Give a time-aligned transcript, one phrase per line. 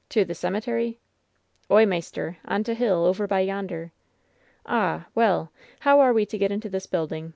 [0.00, 0.98] *' "To the cemetery?''
[1.70, 3.92] "Oy, maister, on t' hill, over by yonder."
[4.64, 5.08] "Ah!
[5.14, 5.52] well!
[5.80, 7.34] how are we to get into this building?"